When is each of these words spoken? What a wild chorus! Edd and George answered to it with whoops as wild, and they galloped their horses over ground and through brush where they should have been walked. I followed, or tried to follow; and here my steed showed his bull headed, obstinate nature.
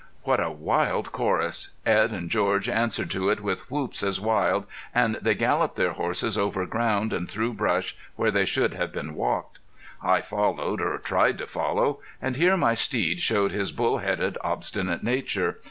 What 0.23 0.39
a 0.39 0.49
wild 0.49 1.11
chorus! 1.11 1.75
Edd 1.85 2.09
and 2.09 2.31
George 2.31 2.67
answered 2.67 3.11
to 3.11 3.29
it 3.29 3.39
with 3.41 3.69
whoops 3.69 4.01
as 4.01 4.19
wild, 4.19 4.65
and 4.95 5.19
they 5.21 5.35
galloped 5.35 5.75
their 5.75 5.91
horses 5.91 6.39
over 6.39 6.65
ground 6.65 7.13
and 7.13 7.29
through 7.29 7.53
brush 7.53 7.95
where 8.15 8.31
they 8.31 8.45
should 8.45 8.73
have 8.73 8.91
been 8.91 9.13
walked. 9.13 9.59
I 10.01 10.21
followed, 10.21 10.81
or 10.81 10.97
tried 10.97 11.37
to 11.37 11.45
follow; 11.45 11.99
and 12.19 12.35
here 12.35 12.57
my 12.57 12.73
steed 12.73 13.19
showed 13.21 13.51
his 13.51 13.71
bull 13.71 13.99
headed, 13.99 14.39
obstinate 14.43 15.03
nature. 15.03 15.59